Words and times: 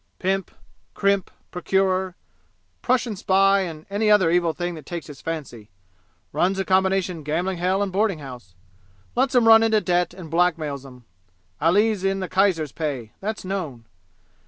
"Pimp 0.17 0.49
crimp 0.95 1.29
procurer 1.51 2.15
Prussian 2.81 3.15
spy 3.15 3.59
and 3.59 3.85
any 3.87 4.09
other 4.09 4.31
evil 4.31 4.51
thing 4.51 4.73
that 4.73 4.83
takes 4.83 5.05
his 5.05 5.21
fancy! 5.21 5.69
Runs 6.33 6.57
a 6.57 6.65
combination 6.65 7.21
gambling 7.21 7.59
hell 7.59 7.83
and 7.83 7.91
boarding 7.91 8.17
house. 8.17 8.55
Lets 9.15 9.35
'em 9.35 9.47
run 9.47 9.61
into 9.61 9.79
debt 9.79 10.15
and 10.15 10.31
blackmails 10.31 10.87
'em. 10.87 11.05
Ali's 11.61 12.03
in 12.03 12.19
the 12.19 12.27
kaiser's 12.27 12.71
pay 12.71 13.11
that's 13.19 13.45
known! 13.45 13.85